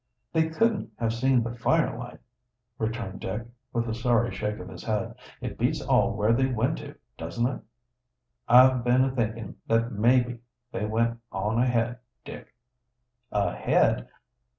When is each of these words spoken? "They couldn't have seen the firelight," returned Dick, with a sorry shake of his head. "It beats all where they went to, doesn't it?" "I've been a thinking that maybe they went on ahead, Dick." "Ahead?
"They 0.33 0.49
couldn't 0.49 0.89
have 0.97 1.13
seen 1.13 1.43
the 1.43 1.53
firelight," 1.55 2.17
returned 2.79 3.19
Dick, 3.19 3.45
with 3.71 3.87
a 3.87 3.93
sorry 3.93 4.33
shake 4.33 4.57
of 4.57 4.67
his 4.67 4.83
head. 4.83 5.13
"It 5.41 5.59
beats 5.59 5.79
all 5.79 6.15
where 6.15 6.33
they 6.33 6.47
went 6.47 6.79
to, 6.79 6.95
doesn't 7.19 7.45
it?" 7.45 7.61
"I've 8.47 8.83
been 8.83 9.03
a 9.03 9.11
thinking 9.15 9.57
that 9.67 9.91
maybe 9.91 10.39
they 10.71 10.87
went 10.87 11.19
on 11.31 11.59
ahead, 11.61 11.99
Dick." 12.25 12.51
"Ahead? 13.31 14.07